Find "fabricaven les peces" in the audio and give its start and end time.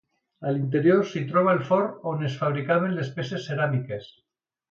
2.41-3.47